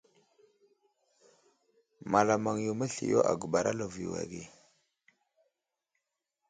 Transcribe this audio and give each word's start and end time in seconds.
Malamaŋ 2.11 2.55
yo 2.65 2.71
məsliyo 2.79 3.19
a 3.29 3.33
guɓar 3.41 3.65
a 3.71 3.73
lovige. 3.79 4.43